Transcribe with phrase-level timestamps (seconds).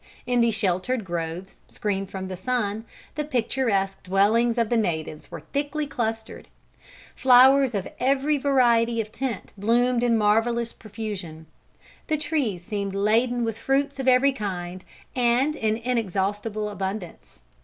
[0.25, 5.41] In the sheltered groves, screened from the sun, the picturesque dwellings of the natives were
[5.41, 6.47] thickly clustered.
[7.15, 11.45] Flowers of every variety of tint bloomed in marvellous profusion.
[12.07, 14.83] The trees seemed laden with fruits of every kind,
[15.15, 17.37] and in inexhaustible abundance.